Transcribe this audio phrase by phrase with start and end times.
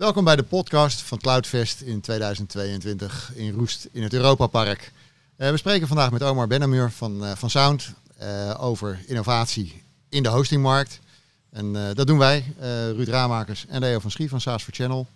[0.00, 4.92] Welkom bij de podcast van Cloudfest in 2022 in Roest in het Europapark.
[5.36, 10.22] Uh, we spreken vandaag met Omar Benamur van, uh, van Sound uh, over innovatie in
[10.22, 11.00] de hostingmarkt.
[11.50, 12.44] En dat doen wij,
[12.96, 15.06] Ruud Raamakers en Leo van Schie van SaaS for Channel.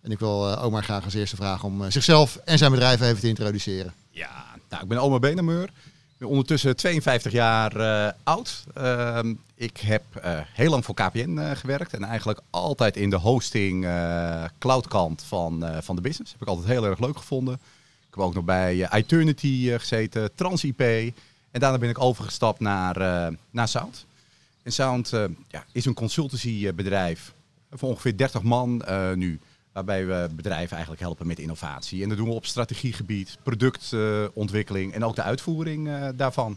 [0.00, 3.28] En ik wil Omar graag als eerste vragen om zichzelf en zijn bedrijf even te
[3.28, 3.94] introduceren.
[4.10, 5.70] Ja, nou, ik ben Omar Benamur
[6.24, 8.64] ondertussen 52 jaar uh, oud.
[8.78, 9.18] Uh,
[9.54, 13.86] ik heb uh, heel lang voor KPN uh, gewerkt en eigenlijk altijd in de hosting
[14.58, 16.32] cloudkant van, van de business.
[16.32, 17.54] Heb ik altijd heel erg leuk gevonden.
[17.54, 20.80] Ik heb ook nog bij Eternity gezeten, TransIP.
[20.80, 22.98] En daarna ben ik overgestapt naar,
[23.50, 24.06] naar Sound.
[24.62, 25.08] En Sound
[25.48, 27.32] ja, is een consultancybedrijf
[27.70, 29.40] van ongeveer 30 man nu.
[29.74, 32.02] Waarbij we bedrijven eigenlijk helpen met innovatie.
[32.02, 36.56] En dat doen we op strategiegebied, productontwikkeling en ook de uitvoering uh, daarvan.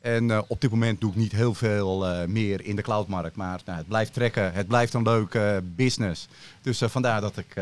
[0.00, 3.36] En uh, op dit moment doe ik niet heel veel uh, meer in de cloudmarkt.
[3.36, 4.52] Maar nou, het blijft trekken.
[4.52, 6.28] Het blijft een leuke business.
[6.62, 7.56] Dus vandaar dat ik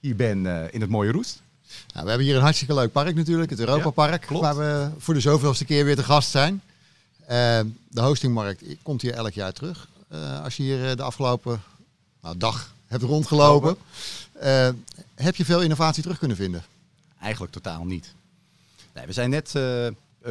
[0.00, 1.42] hier ben in het mooie Roest.
[1.92, 3.50] Nou, we hebben hier een hartstikke leuk park natuurlijk.
[3.50, 4.30] Het Europa Park.
[4.30, 6.62] Ja, waar we voor de zoveelste keer weer te gast zijn.
[7.26, 9.88] de hostingmarkt komt hier elk jaar terug.
[10.42, 11.62] als je hier de afgelopen
[12.20, 13.76] nou, dag hebt rondgelopen.
[14.42, 14.68] Uh,
[15.14, 16.64] heb je veel innovatie terug kunnen vinden?
[17.20, 18.14] Eigenlijk totaal niet.
[18.94, 19.86] Nee, we zijn net uh,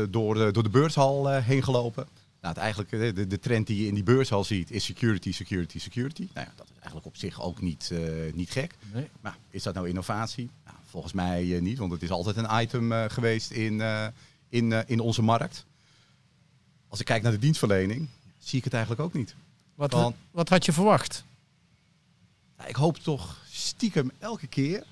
[0.10, 2.08] door, de, door de beurshal uh, heen gelopen.
[2.42, 5.80] Nou, het eigenlijk, de, de, trend die je in die beurshal ziet is security, security,
[5.80, 6.28] security.
[6.34, 7.92] Nou ja, dat is eigenlijk op zich ook niet,
[8.34, 8.76] niet gek.
[8.94, 9.10] Nee.
[9.22, 10.50] Maar is dat nou innovatie?
[10.66, 13.82] Nou, volgens mij niet, want het is altijd een item geweest in,
[14.50, 15.66] in, in onze markt.
[16.88, 19.36] Als ik kijk naar de dienstverlening, zie ik het eigenlijk ook niet.
[19.76, 21.24] Wat, wat had je verwacht?
[22.68, 24.84] Ik hoop toch stiekem elke keer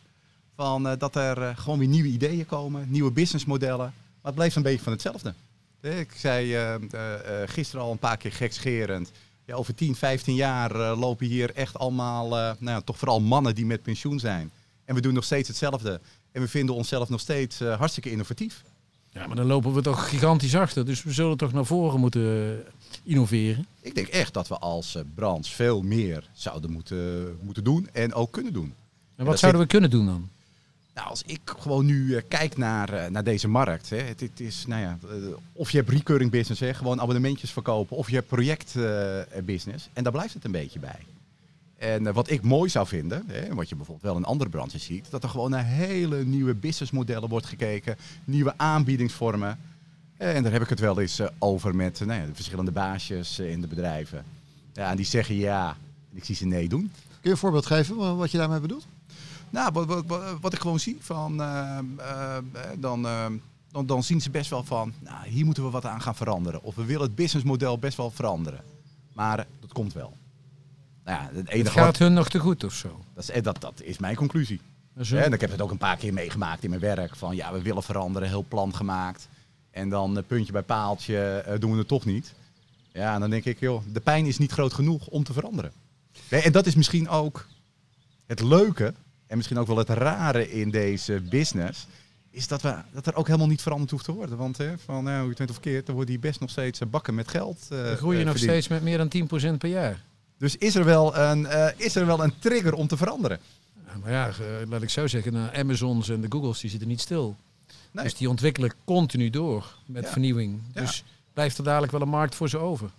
[0.56, 3.94] van, uh, dat er uh, gewoon weer nieuwe ideeën komen, nieuwe businessmodellen.
[3.96, 5.34] Maar het blijft een beetje van hetzelfde.
[5.82, 6.76] Ik zei uh,
[7.46, 9.12] gisteren al een paar keer gekscherend.
[9.46, 13.66] Ja, over 10, 15 jaar lopen hier echt allemaal, nou ja, toch vooral mannen die
[13.66, 14.52] met pensioen zijn.
[14.86, 16.02] En we doen nog steeds hetzelfde.
[16.32, 18.64] En we vinden onszelf nog steeds hartstikke innovatief.
[19.14, 20.86] Ja, maar dan lopen we toch gigantisch achter.
[20.86, 22.64] Dus we zullen toch naar voren moeten
[23.04, 23.66] innoveren.
[23.82, 28.14] Ik denk echt dat we als eh, branche veel meer zouden moeten, moeten doen en
[28.14, 28.74] ook kunnen doen.
[29.16, 30.30] En wat zouden we kunnen doen dan?
[30.94, 33.90] Nou, als ik gewoon nu uh, kijk naar, uh, naar deze markt.
[33.90, 34.98] Hè, het, het, is, nou ja,
[35.54, 37.98] of je hebt recurring business, hè, gewoon abonnementjes verkopen.
[37.98, 39.90] Of je hebt projectbusiness.
[39.94, 41.00] en daar blijft het een beetje bij.
[41.84, 45.08] En wat ik mooi zou vinden, hè, wat je bijvoorbeeld wel in andere branches ziet.
[45.10, 47.98] Dat er gewoon naar hele nieuwe businessmodellen wordt gekeken.
[48.26, 49.60] Nieuwe aanbiedingsvormen.
[50.18, 53.40] En daar heb ik het wel eens eh, over met nou ja, de verschillende baasjes
[53.40, 54.26] eh, in de bedrijven.
[54.74, 55.78] Ja, en die zeggen ja,
[56.12, 56.82] en ik zie ze nee doen.
[56.82, 58.86] Kun je een voorbeeld geven wat je daarmee bedoelt?
[59.50, 62.38] Nou, wat, wat, wat ik gewoon zie van, uh, uh,
[62.80, 63.02] dan,
[63.72, 66.64] dan, dan zien ze best wel van, nou, hier moeten we wat aan gaan veranderen.
[66.64, 68.62] Of we willen het businessmodel best wel veranderen.
[69.14, 70.14] Maar dat komt wel.
[71.06, 73.04] Nou ja, het, enige het gaat hun nog te goed of zo?
[73.14, 74.60] Dat is, dat, dat is mijn conclusie.
[75.12, 77.16] En ik heb het ook een paar keer meegemaakt in mijn werk.
[77.16, 79.28] Van ja, we willen veranderen, heel plan gemaakt.
[79.72, 82.34] En dan uh, puntje bij paaltje uh, doen we het toch niet.
[82.92, 85.72] Ja, en dan denk ik, joh, de pijn is niet groot genoeg om te veranderen.
[86.30, 87.48] En dat is misschien ook
[88.26, 88.94] het leuke
[89.28, 91.88] en misschien ook wel het rare in deze business.
[92.30, 94.38] Is dat, we, dat er ook helemaal niet veranderd hoeft te worden.
[94.38, 96.88] Want hè, van, nou, je bent of verkeerd, dan wordt die best nog steeds eh,
[96.88, 97.68] bakken met geld.
[97.72, 99.12] Uh, dan groei je nog steeds met meer dan
[99.54, 100.04] 10% per jaar.
[100.38, 103.40] Dus is er wel een, is er wel een trigger om te veranderen?
[104.02, 104.32] maar ja,
[104.70, 107.36] laat ik zo zeggen, de Amazons en de Googles die zitten niet stil.
[107.92, 110.62] Dus die ontwikkelen continu door met vernieuwing.
[110.74, 112.90] Dus blijft er dadelijk wel een markt voor ze over.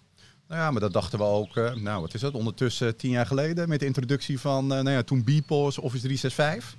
[0.49, 3.69] Nou ja, maar dat dachten we ook, nou wat is dat, ondertussen tien jaar geleden
[3.69, 6.75] met de introductie van, nou ja, toen BPOS, Office 365.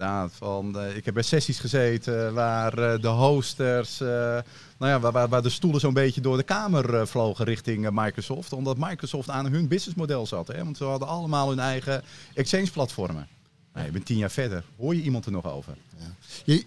[0.00, 4.42] Nou, van, uh, ik heb bij sessies gezeten waar de hosters, nou
[4.78, 8.52] ja, waar, waar, de stoelen zo'n beetje door de kamer vlogen richting Microsoft.
[8.52, 10.48] Omdat Microsoft aan hun businessmodel zat.
[10.48, 10.64] Hè?
[10.64, 12.02] Want ze hadden allemaal hun eigen
[12.34, 13.28] exchange-platformen.
[13.72, 14.64] Nou, je bent tien jaar verder.
[14.76, 15.76] Hoor je iemand er nog over?
[15.98, 16.14] Ja.
[16.44, 16.64] Je,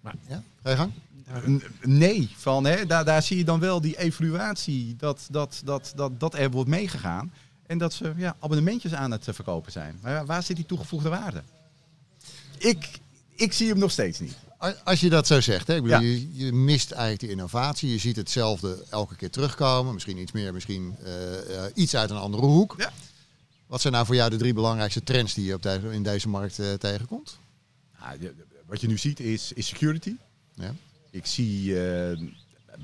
[0.00, 0.92] maar, ja, ga je gang?
[1.82, 6.20] Nee, van, hè, daar, daar zie je dan wel die evaluatie dat, dat, dat, dat,
[6.20, 7.32] dat er wordt meegegaan.
[7.66, 9.98] En dat ze ja, abonnementjes aan het verkopen zijn.
[10.02, 11.42] Maar waar zit die toegevoegde waarde?
[12.58, 12.88] Ik,
[13.34, 14.36] ik zie hem nog steeds niet.
[14.84, 15.74] Als je dat zo zegt, hè?
[15.74, 17.90] Ik bedoel, je, je, mist eigenlijk die innovatie.
[17.90, 19.94] Je ziet hetzelfde elke keer terugkomen.
[19.94, 22.74] Misschien iets meer, misschien uh, iets uit een andere hoek.
[22.78, 22.92] Ja.
[23.66, 26.58] Wat zijn nou voor jou de drie belangrijkste trends die je op in deze markt
[26.58, 27.38] uh, tegenkomt?
[28.00, 28.16] Ja,
[28.66, 30.14] wat je nu ziet is, is security.
[30.54, 30.74] Ja.
[31.10, 32.18] Ik zie eh,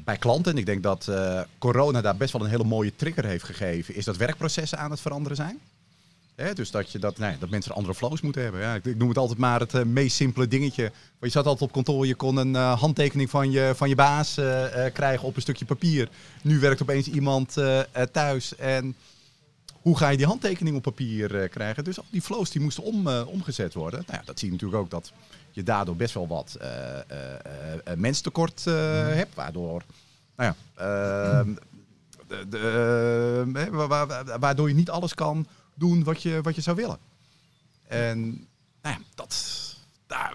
[0.04, 3.24] bij klanten, en ik denk dat uh, corona daar best wel een hele mooie trigger
[3.24, 5.60] heeft gegeven, is dat werkprocessen aan het veranderen zijn.
[6.54, 8.60] Dus dat, je dat, nee, dat mensen andere flows moeten hebben.
[8.60, 10.82] Ja, ik, ik, noem het altijd maar het uh, meest simpele dingetje.
[10.82, 10.92] Want
[11.32, 14.34] je zat altijd op kantoor, je kon een handtekening van je, van je baas
[14.92, 16.08] krijgen op een stukje papier.
[16.42, 17.56] Nu werkt opeens iemand
[18.12, 18.94] thuis en
[19.72, 21.84] hoe ga je die handtekening op papier eh, krijgen?
[21.84, 24.02] Dus al die flows die moesten om, eh, omgezet worden.
[24.06, 25.12] Nou ja, dat zie je natuurlijk ook dat
[25.50, 28.74] je daardoor best wel wat eh, eh, eh, eh, menstekort eh,
[29.06, 29.34] hebt.
[29.34, 29.82] Waardoor,
[30.36, 31.48] nou ja, ehm,
[32.28, 32.58] de, de,
[33.60, 36.98] eh, wa- waardoor je niet alles kan doen wat je, wat je zou willen.
[37.88, 38.20] En
[38.82, 39.36] nou ja, dat,
[40.06, 40.34] daar,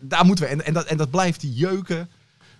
[0.00, 0.50] daar, moeten we.
[0.50, 2.10] En, en, dat, en dat blijft jeuken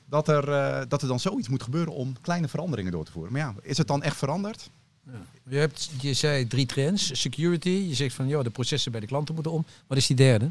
[0.05, 3.33] dat er, eh, dat er dan zoiets moet gebeuren om kleine veranderingen door te voeren.
[3.33, 4.71] Maar ja, is het dan echt veranderd?
[5.07, 5.13] Ja.
[5.49, 7.21] Je, hebt, je zei drie trends.
[7.21, 9.65] Security, je zegt van joh, de processen bij de klanten moeten om.
[9.87, 10.51] Wat is die derde?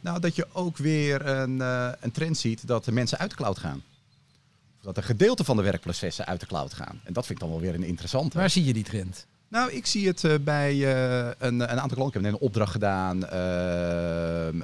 [0.00, 3.36] Nou, dat je ook weer een, eh, een trend ziet dat de mensen uit de
[3.36, 3.82] cloud gaan.
[4.78, 7.00] Of Dat een gedeelte van de werkprocessen uit de cloud gaan.
[7.04, 8.38] En dat vind ik dan wel weer een interessante.
[8.38, 9.26] Waar zie je die trend?
[9.50, 12.20] Nou, ik zie het eh, bij eh, een, een aantal klanten.
[12.20, 14.54] Ik heb een opdracht gedaan eh, eh,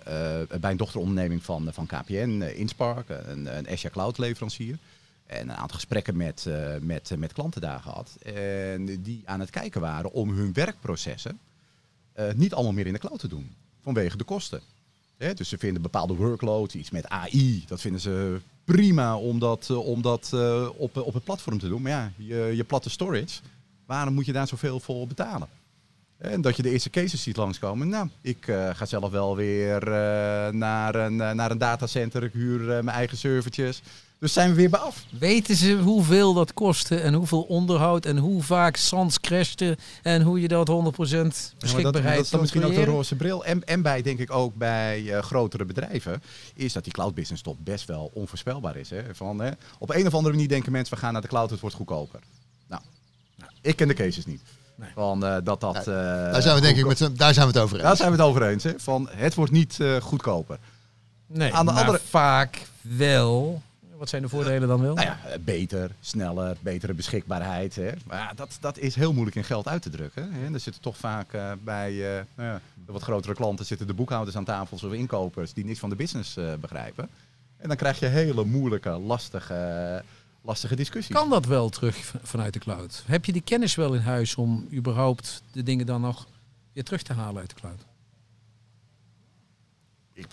[0.61, 4.79] bij een dochteronderneming van, van KPN, Inspark, een, een Azure Cloud leverancier.
[5.27, 6.47] En een aantal gesprekken met,
[6.81, 8.17] met, met klanten daar gehad.
[8.23, 11.39] En die aan het kijken waren om hun werkprocessen
[12.35, 13.55] niet allemaal meer in de cloud te doen.
[13.83, 14.61] Vanwege de kosten.
[15.17, 19.71] Hè, dus ze vinden bepaalde workloads, iets met AI, dat vinden ze prima om dat,
[19.71, 20.33] om dat
[20.77, 21.83] op, op het platform te doen.
[21.83, 23.41] Maar ja, je, je platte storage,
[23.87, 25.49] waarom moet je daar zoveel voor betalen?
[26.19, 27.89] En dat je de eerste cases ziet langskomen.
[27.89, 32.23] Nou, ik eh, ga zelf wel weer eh, naar, een, eh, naar een datacenter.
[32.23, 33.83] Ik huur mijn eigen servertjes.
[34.19, 35.05] Dus zijn we weer bij af.
[35.19, 40.41] Weten ze hoeveel dat kostte en hoeveel onderhoud en hoe vaak sans crashte en hoe
[40.41, 43.45] je dat 100% Ja, maar dat, beschikbaarheid dat is dan misschien ook de roze bril.
[43.45, 46.23] En, en bij, denk ik ook bij grotere bedrijven,
[46.55, 48.91] is dat die cloud business toch best wel onvoorspelbaar is.
[48.91, 49.03] Hè?
[49.13, 51.61] Van, hè, op een of andere manier denken mensen, we gaan naar de cloud, het
[51.61, 52.21] wordt goedkoper.
[53.67, 54.41] Ik ken de cases niet.
[54.75, 54.91] Nee.
[54.95, 55.75] Van, eh, dat dat...
[55.75, 57.85] Ja, eh, Daar zijn we denk ik met daar zijn we het over eens.
[57.85, 58.65] Daar zijn we het over eens.
[58.65, 58.73] Hè?
[58.77, 60.59] Van, het wordt niet eh, goedkoper.
[61.27, 63.63] Nee, Aan de maar andere- vaak wel.
[63.97, 64.95] Wat zijn de voordelen dan wel?
[64.95, 67.77] Nou ja, beter, sneller, betere beschikbaarheid.
[67.77, 67.91] Hè?
[68.07, 70.33] Maar ja, dat, dat is heel moeilijk in geld uit te drukken.
[70.33, 70.53] Hè?
[70.55, 71.27] Er zitten toch vaak
[71.65, 75.53] bij eh, nou ja, de wat grotere klanten zitten de boekhouders aan tafel of inkopers
[75.53, 77.09] die niks van de business eh, begrijpen.
[77.57, 80.03] En dan krijg je hele moeilijke, lastige,
[80.47, 81.17] lastige discussies.
[81.17, 83.03] Kan dat wel terug vanuit de cloud?
[83.07, 86.27] Heb je die kennis wel in huis om überhaupt de dingen dan nog
[86.73, 87.85] weer terug te halen uit de cloud?
[90.13, 90.27] Ik,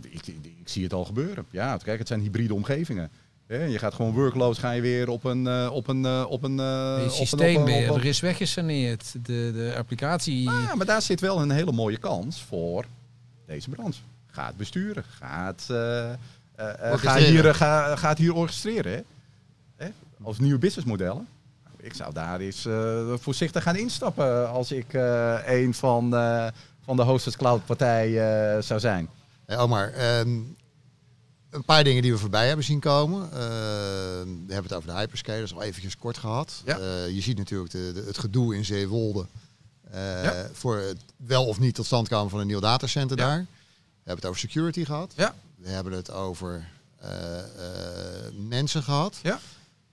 [0.00, 1.46] ik, ik, ik zie het al gebeuren.
[1.50, 3.10] Ja, kijk, het zijn hybride omgevingen.
[3.48, 6.58] Je gaat gewoon workloads, ga je weer op een, eh, op een, eh, op een,
[6.60, 9.12] eh, op een- systeem op een- weer, op een- er is weggesaneerd.
[9.12, 10.42] De, de applicatie...
[10.42, 12.84] Ja, maar daar zit wel een hele mooie kans voor
[13.46, 14.00] deze branche.
[14.26, 15.04] Ga het besturen.
[15.08, 16.18] Ga het, eh, eh, eh,
[16.78, 17.30] ga Orchestreren.
[17.30, 18.92] hier, eh, ga, ga het hier orchestreren.
[18.92, 19.00] Hè?
[19.80, 19.88] Hè?
[20.22, 21.28] Als nieuwe businessmodellen.
[21.76, 26.46] Ik zou daar eens eh, voorzichtig gaan instappen als ik eh, een van, eh,
[26.84, 29.08] van de hosted cloud partijen zou zijn.
[29.46, 30.28] Hey Omar, ehm,
[31.50, 33.30] een paar dingen die we voorbij hebben zien komen.
[33.30, 36.62] We hebben het over de hyperscalers al eventjes kort gehad.
[36.64, 36.78] Ja.
[36.78, 39.26] Eh, je ziet natuurlijk de, de- het gedoe in Zeewolde.
[39.92, 40.48] Ja.
[40.52, 43.24] Voor het wel of niet tot stand komen van een nieuw datacenter Ja.
[43.26, 43.38] daar.
[43.38, 43.46] We
[44.10, 45.12] hebben het over security gehad.
[45.16, 45.34] Ja.
[45.56, 46.68] We hebben het over
[48.48, 49.18] mensen gehad.
[49.22, 49.38] Ja.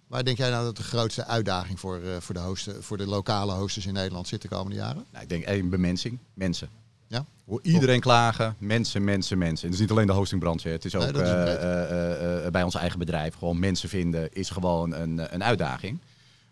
[0.07, 3.07] Waar denk jij nou dat de grootste uitdaging voor, eh, voor, de hosten, voor de
[3.07, 5.06] lokale hosters in Nederland zit de komende jaren?
[5.12, 6.69] Nou, ik denk één bemensing, mensen.
[7.07, 7.25] Ja.
[7.45, 9.63] Hoor iedereen klagen, mensen, mensen, mensen.
[9.63, 12.51] En het is niet alleen de hostingbranche, het is ook Nee, dat is eh, eh,
[12.51, 13.36] bij ons eigen bedrijf.
[13.36, 16.00] Gewoon mensen vinden is gewoon een, een uitdaging.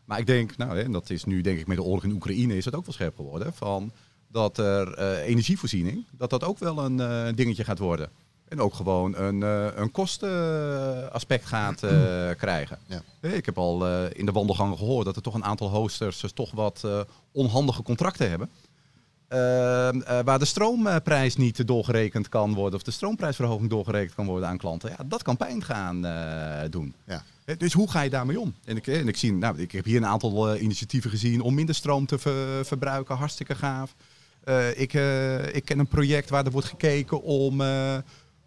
[0.05, 2.57] Maar ik denk, nou, en dat is nu denk ik met de oorlog in Oekraïne
[2.57, 3.53] is het ook wel scherp geworden.
[3.53, 3.91] Van
[4.27, 8.09] dat er energievoorziening, dat dat ook wel een dingetje gaat worden.
[8.55, 12.77] En ook gewoon een, eh, een kostenaspect gaat eh, krijgen.
[12.87, 13.01] Ja.
[13.21, 16.19] Hè, Ik heb al eh, in de wandelgangen gehoord dat er toch een aantal hosters
[16.19, 16.99] dus toch wat eh,
[17.31, 18.49] onhandige contracten hebben.
[19.27, 24.49] Ehm, eh, waar de stroomprijs niet doorgerekend kan worden, of de stroomprijsverhoging doorgerekend kan worden
[24.49, 24.89] aan klanten.
[24.97, 26.93] Ja, dat kan pijn gaan eh, doen.
[27.05, 27.23] Ja.
[27.57, 28.53] Dus hoe ga je daarmee om?
[28.65, 31.53] En ik, en ik, zie, nou, ik heb hier een aantal eh, initiatieven gezien om
[31.53, 33.15] minder stroom te ver- verbruiken.
[33.15, 33.95] Hartstikke gaaf.
[34.43, 37.61] Eh, ik, eh, ik ken een project waar er wordt gekeken om,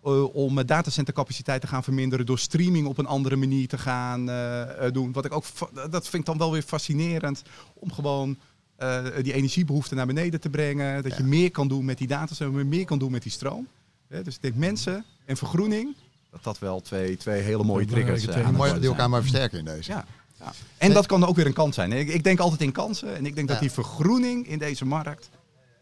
[0.08, 4.86] eh, om datacentercapaciteit te gaan verminderen door streaming op een andere manier te gaan eh,
[4.86, 5.12] eh, doen.
[5.12, 5.44] Wat ik ook,
[5.90, 7.42] dat vind ik dan wel weer fascinerend
[7.74, 8.36] om gewoon
[8.76, 11.02] eh, die energiebehoefte naar beneden te brengen.
[11.02, 13.68] Dat je meer kan doen met die datacenter, meer kan doen met die stroom.
[14.08, 15.96] Hè, dus ik denk mensen en vergroening,
[16.30, 18.54] dat dat wel twee, twee hele mooie triggers zijn.
[18.54, 19.90] Mooi die elkaar maar versterken in deze.
[19.90, 20.04] Ja.
[20.38, 20.52] ja.
[20.76, 21.92] En dat kan ook weer een kans zijn.
[21.92, 23.16] Ik, ik denk altijd in kansen.
[23.16, 25.28] En ik denk dat die vergroening in deze markt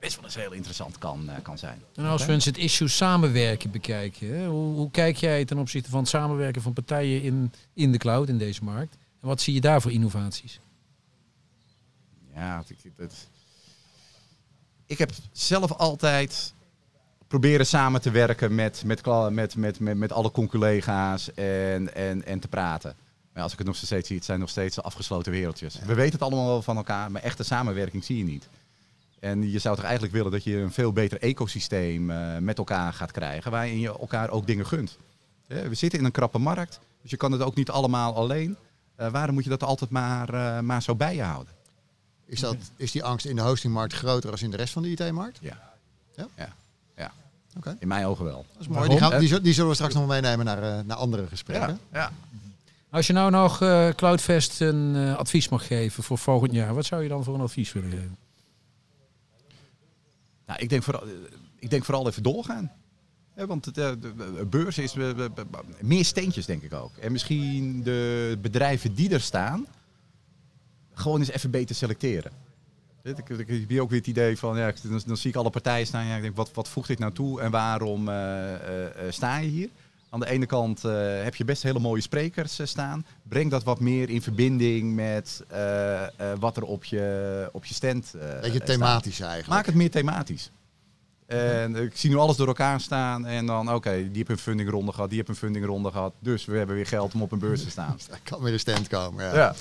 [0.07, 1.83] best wel eens heel interessant kan, eh, kan zijn.
[1.95, 5.91] En als we eens het issue samenwerken bekijken, hè, hoe, hoe kijk jij ten opzichte
[5.91, 8.97] van het samenwerken van partijen in, in de cloud, in deze markt?
[9.21, 10.61] En wat zie je daar voor innovaties?
[12.35, 13.29] Ja, het- het-
[14.87, 16.55] ik heb zelf altijd
[17.29, 22.49] proberen samen te werken met, met, met, met, met alle conculega's en, en, en te
[22.49, 22.95] praten.
[23.33, 25.79] Maar als ik het nog steeds zie, het zijn nog steeds afgesloten wereldjes.
[25.79, 28.49] We weten het allemaal wel van elkaar, maar echte samenwerking zie je niet.
[29.21, 32.93] En je zou toch eigenlijk willen dat je een veel beter ecosysteem uh, met elkaar
[32.93, 34.97] gaat krijgen, waarin je elkaar ook dingen gunt.
[35.47, 38.57] we zitten in een krappe markt, dus je kan het ook niet allemaal alleen.
[39.01, 41.53] Uh, waarom moet je dat altijd maar, uh, maar zo bij je houden?
[42.27, 44.91] Is, dat, is die angst in de hostingmarkt groter dan in de rest van de
[44.91, 45.39] IT-markt?
[45.41, 45.73] Ja.
[46.17, 46.29] Ja?
[46.37, 46.55] Ja.
[46.97, 47.13] ja.
[47.57, 47.77] Okay.
[47.79, 48.47] In mijn ogen wel.
[48.53, 48.89] Dat is mooi.
[48.89, 51.79] Die, gaan, die, die, zullen we straks nog meenemen naar, naar andere gesprekken.
[51.93, 51.99] Ja.
[51.99, 52.11] ja.
[52.91, 56.85] Als je nou nog uh, Cloudfest een uh, advies mag geven voor volgend jaar, wat
[56.85, 58.17] zou je dan voor een advies willen geven?
[60.47, 61.05] Nou, ik denk vooral,
[61.59, 62.73] ik denk vooral even doorgaan.
[63.35, 64.95] Want de, de, de, beurs is
[65.81, 66.97] meer steentjes, denk ik ook.
[66.97, 69.67] En misschien de bedrijven die er staan,
[70.93, 72.33] gewoon eens even beter selecteren.
[73.03, 74.73] Ik, ik, ik heb ook weer het idee van, ja,
[75.07, 76.07] dan, zie ik alle partijen staan.
[76.07, 78.03] Ja, ik denk, wat, wat voegt dit nou toe en waarom
[79.11, 79.69] sta je hier?
[80.17, 80.93] Aan de ene kant uh,
[81.23, 83.07] heb je best hele mooie sprekers uh, staan.
[83.23, 86.03] Breng dat wat meer in verbinding met uh,
[86.39, 89.49] wat er op je, op je stand Beetje thematisch eigenlijk.
[89.49, 90.51] Maak het meer thematisch.
[91.27, 94.39] En ik zie nu alles door elkaar staan en dan, oké, okay, die heeft een
[94.39, 96.13] fundingronde gehad, die heeft een fundingronde gehad.
[96.19, 97.97] Dus we hebben weer geld om op een beurs te staan.
[98.15, 99.35] Ik kan weer de stand komen, ja.
[99.35, 99.55] Ja,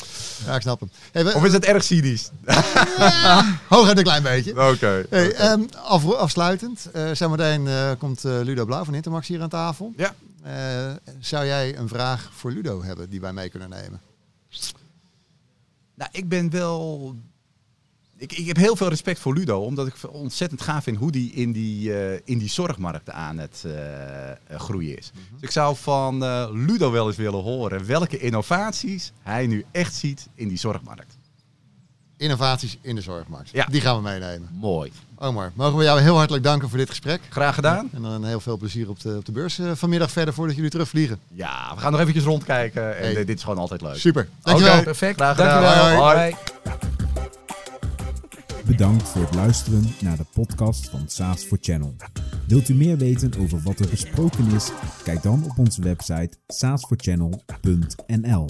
[0.45, 0.91] ja ik snap hem.
[1.11, 2.29] Hey, we, of is het erg cynisch?
[2.97, 4.51] ja, hooguit een klein beetje.
[4.61, 4.61] Oké.
[4.61, 5.51] Okay, hey, okay.
[5.51, 9.93] um, af, afsluitend, uh, zometeen uh, komt uh, Ludo Blauw van Intermax hier aan tafel.
[9.97, 10.13] Ja.
[10.45, 14.01] Uh, zou jij een vraag voor Ludo hebben die wij mee kunnen nemen?
[15.95, 17.15] Nou, ik ben wel.
[18.17, 21.31] Ik, ik heb heel veel respect voor Ludo, omdat ik ontzettend gaaf vind hoe die
[21.31, 25.11] in die, uh, in die zorgmarkt aan het uh, groeien is.
[25.13, 25.31] Mm-hmm.
[25.33, 26.17] Dus ik zou van
[26.65, 31.17] Ludo wel eens willen horen welke innovaties hij nu echt ziet in die zorgmarkt.
[32.17, 33.49] Innovaties in de zorgmarkt.
[33.51, 33.65] Ja.
[33.65, 34.49] Die gaan we meenemen.
[34.51, 34.91] Mooi.
[35.17, 37.21] Omar, mogen we jou heel hartelijk danken voor dit gesprek.
[37.29, 37.89] Graag gedaan.
[37.93, 40.71] En dan heel veel plezier op de, op de beurs uh, vanmiddag verder voordat jullie
[40.71, 41.19] terugvliegen.
[41.33, 42.97] Ja, we gaan nog eventjes rondkijken.
[42.97, 43.25] En hey.
[43.25, 43.95] dit is gewoon altijd leuk.
[43.95, 44.27] Super.
[44.41, 44.71] Dankjewel.
[44.71, 45.15] Okay, perfect.
[45.15, 45.61] Graag gedaan.
[45.61, 46.03] Dankjewel.
[46.03, 46.17] Hoi.
[46.17, 46.35] Hoi.
[48.65, 51.95] Bedankt voor het luisteren naar de podcast van SaaS for Channel.
[52.47, 54.71] Wilt u meer weten over wat er besproken is?
[55.03, 58.45] Kijk dan op onze website saasforchannel.nl.